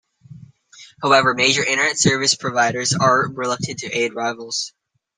However, 1.03 1.35
major 1.35 1.63
Internet 1.63 1.99
services 1.99 2.35
providers 2.35 2.93
are 2.99 3.29
reluctant 3.31 3.77
to 3.81 3.91
aid 3.95 4.15
rivals. 4.15 4.73